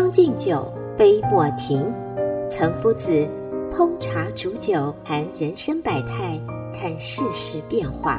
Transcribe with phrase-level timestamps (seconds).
[0.00, 1.84] 将进酒，杯莫停。
[2.48, 3.10] 岑夫子
[3.70, 6.40] 烹茶煮酒，谈人生百态，
[6.74, 8.18] 看世事变化。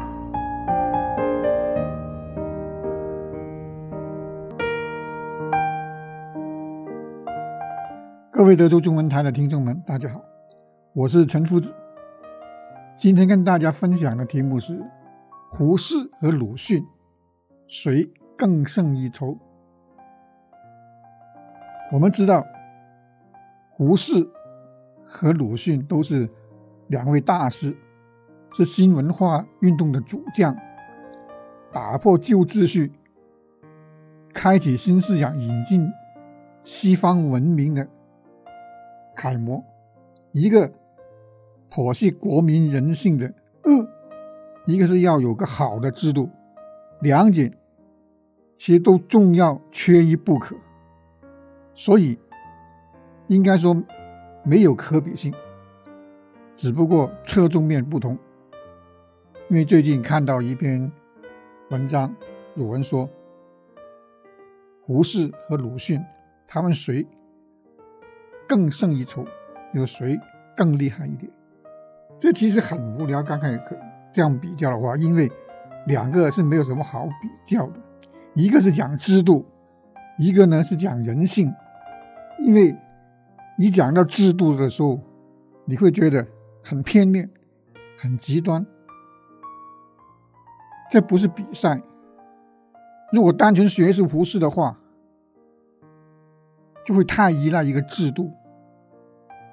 [8.31, 10.21] 各位德州中文台的听众们，大家好，
[10.93, 11.73] 我是岑夫子。
[12.95, 14.79] 今天跟大家分享的题目是：
[15.49, 16.85] 胡适和鲁迅，
[17.67, 18.07] 谁
[18.37, 19.35] 更胜一筹？
[21.91, 22.47] 我们知道，
[23.69, 24.25] 胡适
[25.05, 26.29] 和鲁迅都是
[26.87, 27.75] 两位大师，
[28.53, 30.55] 是新文化运动的主将，
[31.73, 32.93] 打破旧秩序、
[34.33, 35.85] 开启新思想、引进
[36.63, 37.85] 西方文明的
[39.13, 39.61] 楷模。
[40.31, 40.71] 一个
[41.69, 43.33] 剖析国民人性的
[43.65, 43.85] 恶，
[44.65, 46.29] 一个是要有个好的制度，
[47.01, 47.41] 两者
[48.57, 50.55] 其实都重要，缺一不可。
[51.83, 52.15] 所以，
[53.25, 53.75] 应该说
[54.43, 55.33] 没有可比性，
[56.55, 58.15] 只不过侧重面不同。
[59.49, 60.91] 因为最近看到一篇
[61.71, 62.15] 文章，
[62.53, 63.09] 有人说
[64.85, 65.99] 胡适和鲁迅
[66.47, 67.03] 他们谁
[68.47, 69.25] 更胜一筹，
[69.73, 70.19] 有谁
[70.55, 71.31] 更厉害一点？
[72.19, 73.23] 这其实很无聊。
[73.23, 73.59] 刚开始
[74.13, 75.27] 这样比较的话，因为
[75.87, 77.79] 两个是没有什么好比较的，
[78.35, 79.43] 一个是讲制度。
[80.19, 81.51] 一个呢是讲人性，
[82.43, 82.75] 因为
[83.57, 84.99] 你讲到制度的时候，
[85.65, 86.25] 你会觉得
[86.63, 87.29] 很片面、
[87.97, 88.65] 很极端。
[90.91, 91.81] 这不是比赛。
[93.11, 94.77] 如果单纯学习胡适的话，
[96.85, 98.31] 就会太依赖一个制度。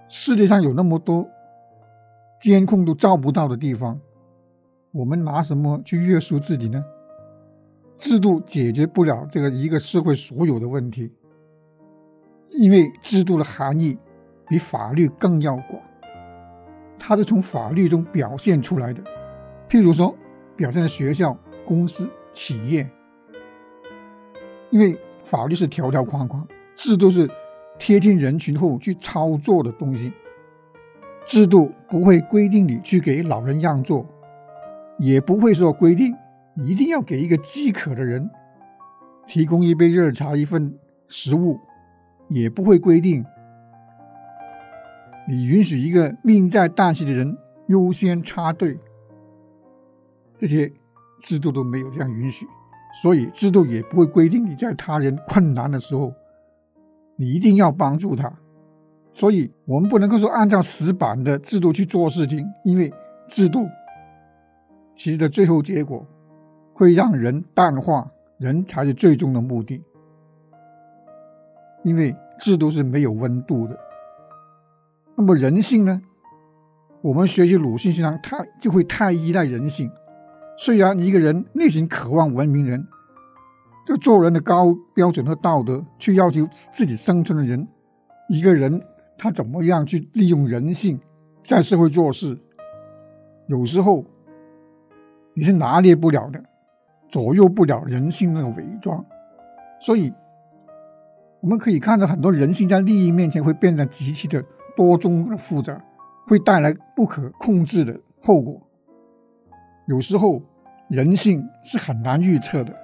[0.09, 1.28] 世界上有那么多
[2.41, 4.00] 监控都照不到的地方，
[4.93, 6.82] 我们拿什么去约束自己呢？
[7.98, 11.12] 制度解决不了这个一个社会所有的问题，
[12.50, 13.97] 因为制度的含义
[14.48, 15.81] 比法律更要广，
[16.98, 19.03] 它是从法律中表现出来的。
[19.69, 20.14] 譬如说，
[20.56, 21.36] 表现在学校、
[21.66, 22.88] 公司、企业，
[24.70, 27.28] 因为法律是条条框框，制度是
[27.78, 30.12] 贴近人群后去操作的东西。
[31.26, 34.06] 制度不会规定你去给老人让座，
[34.98, 36.15] 也不会说规定。
[36.66, 38.28] 一定要给一个饥渴的人
[39.28, 40.76] 提供一杯热茶、一份
[41.06, 41.60] 食物，
[42.28, 43.25] 也不会规定
[45.28, 48.78] 你允许一个命在旦夕的人优先插队。
[50.39, 50.72] 这些
[51.21, 52.47] 制度都没有这样允许，
[53.03, 56.12] 所以制度也不会规定你在他人困难的时候，
[57.16, 58.33] 你一定要帮助他。
[59.15, 62.93] 所以我们不能够说按照死板的制度去做事情，因为
[63.27, 63.66] 制度
[64.95, 66.06] 其实的最后结果。
[66.75, 68.09] 会让人淡化，
[68.39, 69.83] 人才是最终的目的。
[71.88, 73.78] 因为制度是没有温度的。
[75.16, 76.00] 那么人性呢？
[77.00, 79.91] 我们学习鲁迅先生，他就会太依赖人性。
[80.59, 82.87] 虽然一个人内心渴望文明人，
[83.87, 87.66] 就做人的高标准和道德，去要求自己生存的人，
[88.28, 88.82] 一个人
[89.16, 91.00] 他怎么样去利用人性
[91.44, 92.37] 在社会做事，
[93.47, 94.04] 有时候
[95.34, 96.43] 你是拿捏不了的。
[97.10, 99.03] 左右不了人性那个伪装，
[99.81, 100.12] 所以
[101.41, 104.44] 我们可以看到很多人性在利益面前会变得极其的
[104.76, 105.81] 多种复杂，
[106.26, 108.60] 会带来不可控制的后果。
[109.87, 110.43] 有时候
[110.88, 112.74] 人性是很难预测的，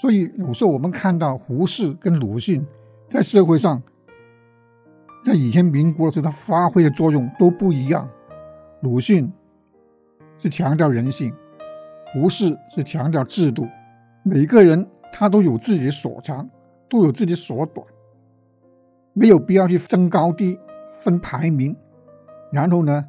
[0.00, 2.66] 所以有时候我们看到胡适跟鲁迅
[3.10, 3.82] 在社会上，
[5.24, 8.08] 在以前民国的时候，他发挥的作用都不一样。
[8.80, 9.30] 鲁迅
[10.38, 11.32] 是强调人性。
[12.14, 13.68] 胡适是强调制度，
[14.22, 16.48] 每个人他都有自己的所长，
[16.88, 17.86] 都有自己所短，
[19.12, 20.58] 没有必要去争高低、
[20.90, 21.76] 分排名，
[22.52, 23.04] 然后呢，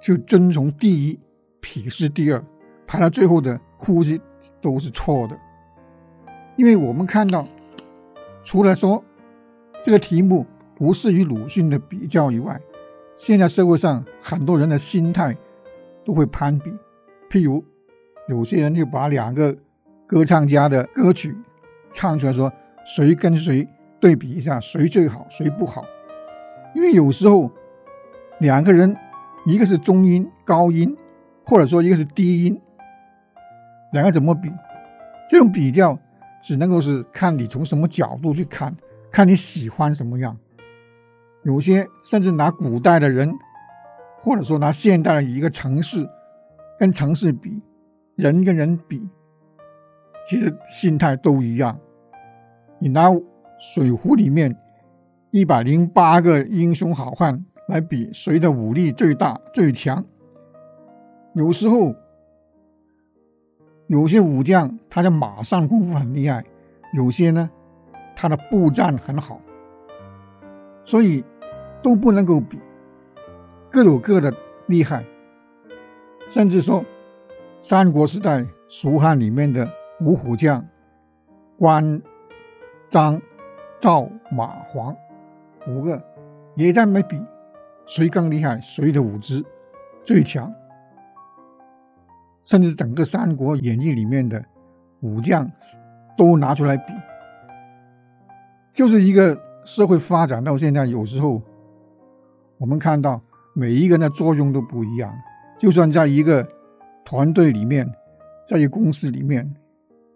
[0.00, 1.20] 就遵从第一，
[1.60, 2.44] 鄙视第二，
[2.86, 4.20] 排到最后的呼吸
[4.60, 5.38] 都是错的。
[6.56, 7.46] 因为我们看到，
[8.42, 9.02] 除了说
[9.82, 12.60] 这个题目不适与鲁迅的比较以外，
[13.16, 15.36] 现在社会上很多人的心态
[16.04, 16.70] 都会攀比，
[17.30, 17.64] 譬如。
[18.26, 19.54] 有些人就把两个
[20.06, 21.36] 歌唱家的歌曲
[21.92, 22.50] 唱出来，说
[22.84, 23.66] 谁跟谁
[23.98, 25.84] 对比一下，谁最好，谁不好。
[26.74, 27.50] 因为有时候
[28.40, 28.96] 两个人，
[29.46, 30.96] 一个是中音高音，
[31.44, 32.60] 或者说一个是低音，
[33.92, 34.52] 两个怎么比？
[35.30, 35.98] 这种比较
[36.42, 38.76] 只能够是看你从什么角度去看，
[39.10, 40.36] 看你喜欢什么样。
[41.44, 43.34] 有些甚至拿古代的人，
[44.18, 46.08] 或者说拿现代的一个城市
[46.78, 47.60] 跟城市比，
[48.16, 49.08] 人跟人比，
[50.28, 51.78] 其实心态都一样。
[52.84, 53.10] 你拿
[53.58, 54.54] 水浒里面
[55.30, 60.04] 一百零八个英雄好汉来比，谁的武力最大最强？
[61.32, 61.94] 有时候
[63.86, 66.44] 有些武将他的马上功夫很厉害，
[66.92, 67.50] 有些呢
[68.14, 69.40] 他的步战很好，
[70.84, 71.24] 所以。
[71.82, 72.58] 都不能够比，
[73.70, 74.32] 各有各的
[74.68, 75.04] 厉害。
[76.30, 76.82] 甚至说，
[77.60, 79.68] 三国时代蜀汉里面的
[80.00, 80.66] 五虎将
[81.58, 82.00] 关
[82.94, 83.20] 张
[83.80, 84.96] 赵马黄
[85.66, 86.00] 五个，
[86.54, 87.20] 也在没比
[87.86, 89.44] 谁更厉害，谁的武职
[90.04, 90.54] 最强。
[92.44, 94.40] 甚至整个《三国演义》里面的
[95.00, 95.50] 武将
[96.16, 96.92] 都拿出来比，
[98.72, 101.42] 就是一个社会发展到现在，有时候。
[102.58, 103.20] 我们看到
[103.52, 105.12] 每一个人的作用都不一样，
[105.58, 106.46] 就算在一个
[107.04, 107.92] 团队里面，
[108.48, 109.52] 在一个公司里面，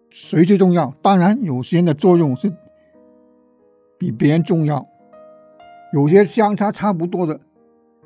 [0.09, 0.91] 谁最重要？
[1.01, 2.49] 当然，有些人的作用是
[3.99, 4.87] 比别人重要，
[5.93, 7.37] 有些相差差不多的，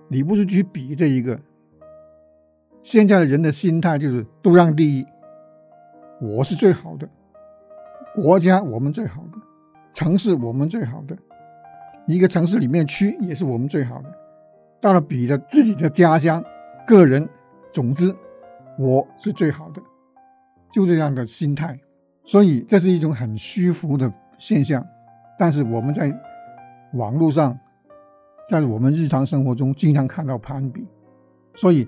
[0.07, 1.39] 你不是去比这一个。
[2.81, 5.05] 现在的人的心态就是都让第一，
[6.19, 7.07] 我是最好的，
[8.15, 9.37] 国家我们最好的，
[9.93, 11.15] 城市我们最好的，
[12.07, 14.11] 一个城市里面区也是我们最好的。
[14.81, 16.43] 到了比的自己的家乡、
[16.87, 17.29] 个人，
[17.71, 18.13] 总之，
[18.77, 19.81] 我是最好的，
[20.73, 21.79] 就这样的心态。
[22.25, 24.85] 所以这是一种很虚浮的现象。
[25.37, 26.13] 但是我们在
[26.93, 27.57] 网络上，
[28.49, 30.85] 在我们日常生活中经常看到攀比。
[31.55, 31.87] 所以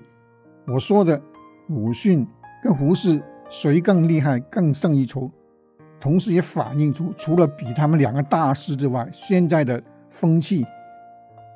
[0.66, 1.20] 我说的
[1.68, 2.26] 鲁迅
[2.62, 5.30] 跟胡适谁更厉害、更胜一筹，
[6.00, 10.64] 同时也反映出除了比他们两个大师之外，现在的风气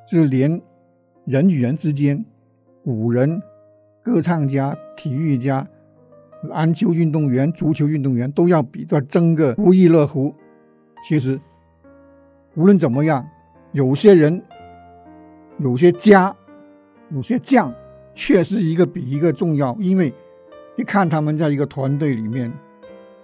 [0.07, 0.61] 是连。
[1.25, 2.25] 人与人之间，
[2.83, 3.39] 古人、
[4.01, 5.65] 歌唱家、体育家、
[6.49, 10.33] 篮球运动员、足球运动员都要比，都要争个不亦乐乎。
[11.07, 11.39] 其实，
[12.55, 13.27] 无论怎么样，
[13.71, 14.41] 有些人、
[15.57, 16.35] 有些家、
[17.09, 17.73] 有些将，
[18.13, 19.75] 确实一个比一个重要。
[19.79, 20.13] 因为
[20.75, 22.51] 你看他们在一个团队里面，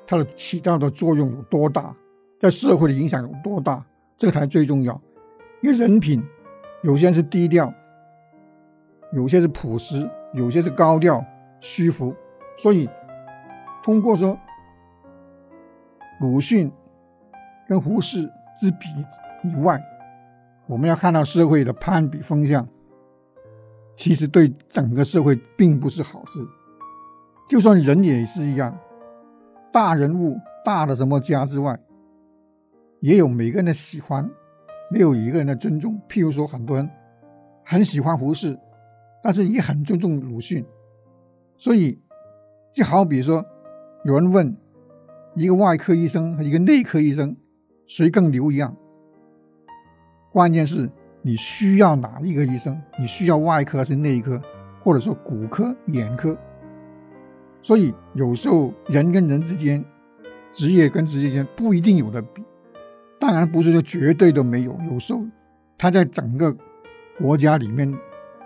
[0.05, 1.95] 他的起到的作用有多大，
[2.39, 3.83] 在社会的影响有多大，
[4.17, 4.99] 这个才最重要。
[5.61, 6.23] 因为人品，
[6.81, 7.73] 有些是低调。
[9.13, 11.23] 有些是朴实，有些是高调
[11.61, 12.13] 虚浮，
[12.57, 12.89] 所以
[13.81, 14.37] 通过说
[16.19, 16.69] 鲁迅
[17.69, 18.87] 跟胡适之比
[19.43, 19.81] 以外，
[20.65, 22.67] 我们要看到社会的攀比风向，
[23.95, 26.39] 其实对整个社会并不是好事。
[27.47, 28.77] 就算人也是一样，
[29.71, 31.79] 大人物、大的什么家之外，
[32.99, 34.29] 也有每个人的喜欢，
[34.91, 35.99] 没有一个人的尊重。
[36.09, 36.89] 譬如说，很多人
[37.63, 38.57] 很喜欢胡适。
[39.19, 40.63] 但是也很尊重鲁迅，
[41.57, 41.99] 所以
[42.73, 43.43] 就好比说，
[44.05, 44.55] 有人问
[45.35, 47.35] 一个外科医生和一个内科医生
[47.87, 48.75] 谁更牛一样，
[50.31, 50.89] 关键是
[51.21, 54.39] 你需要哪一个医生，你需要外科还是内科，
[54.83, 56.37] 或者说骨科、眼科。
[57.63, 59.83] 所以有时候人跟人之间，
[60.51, 62.43] 职业跟职业间不一定有的比，
[63.19, 65.21] 当然不是说绝对都没有，有时候
[65.77, 66.55] 他在整个
[67.17, 67.91] 国家里面。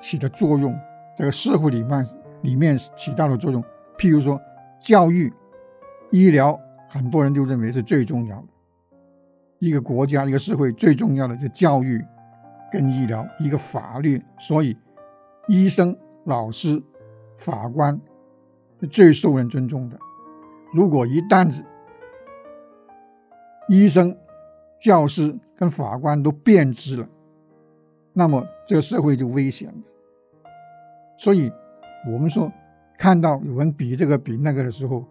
[0.04, 0.76] 起的作用，
[1.16, 2.04] 这个社会里面
[2.42, 3.64] 里面起到的作用，
[4.00, 4.42] 譬如说
[4.82, 5.32] 教育、
[6.10, 8.48] 医疗，很多人就认为是最重要的。
[9.62, 12.04] 一个国家、一个社会最重要的就教育
[12.72, 14.20] 跟医疗，一个法律。
[14.40, 14.76] 所以，
[15.48, 16.82] 医生、老师、
[17.38, 17.98] 法官
[18.80, 20.00] 是最受人尊重的。
[20.74, 21.64] 如果一旦子
[23.70, 24.18] 医生、
[24.80, 27.08] 教师跟法官都变质了，
[28.14, 30.52] 那么这个社会就危险了。
[31.20, 31.52] 所以，
[32.12, 32.52] 我们说，
[32.98, 35.06] 看到有人比这个比那个的时候，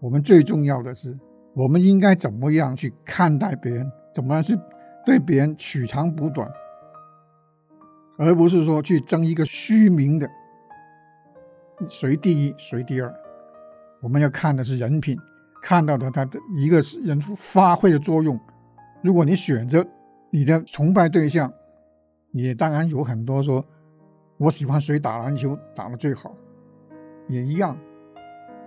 [0.00, 1.18] 我们最重要的是，
[1.54, 4.58] 我们应该怎么样去看待别人，怎么样去
[5.04, 6.50] 对别人取长补短，
[8.18, 10.28] 而不是说去争一个虚名的
[11.88, 13.14] 谁第一谁第二。
[14.00, 15.18] 我们要看的是人品，
[15.62, 18.38] 看到的他的一个人发挥的作用。
[19.02, 19.86] 如果你选择
[20.30, 21.52] 你的崇拜对象，
[22.32, 23.64] 也当然有很多说。
[24.38, 26.34] 我喜欢谁打篮球打得最好，
[27.28, 27.76] 也一样。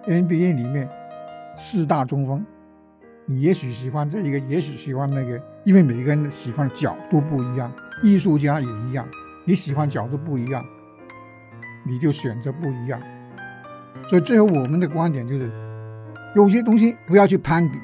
[0.05, 0.87] NBA 里面
[1.57, 2.45] 四大中锋，
[3.25, 7.71] 你也许喜欢这一个，也许喜欢那个，因为每个人喜欢的角度不一样，
[8.03, 9.07] 艺术家也一样，
[9.45, 10.65] 你喜欢角度不一样，
[11.85, 13.01] 你就选择不一样。
[14.09, 15.49] 所以最后我们的观点就是，
[16.35, 17.77] 有些东西不要去攀比，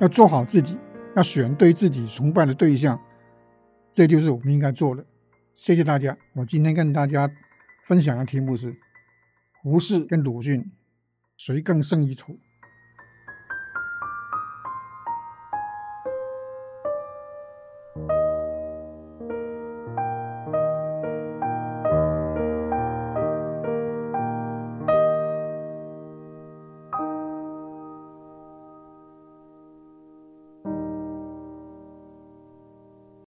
[0.00, 0.76] 要做好自己，
[1.14, 3.00] 要选对自己崇拜的对象，
[3.94, 5.04] 这就是我们应该做的。
[5.54, 7.30] 谢谢大家，我今天跟大家
[7.84, 8.74] 分享的题目是。
[9.62, 10.72] 胡适跟鲁迅，
[11.36, 12.34] 谁更胜一筹？